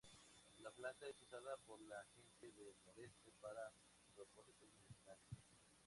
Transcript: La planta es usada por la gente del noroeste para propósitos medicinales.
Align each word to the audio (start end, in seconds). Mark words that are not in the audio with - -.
La 0.63 0.71
planta 0.71 1.05
es 1.05 1.21
usada 1.21 1.57
por 1.57 1.79
la 1.83 2.03
gente 2.15 2.47
del 2.59 2.73
noroeste 2.87 3.33
para 3.39 3.71
propósitos 4.15 4.73
medicinales. 4.73 5.27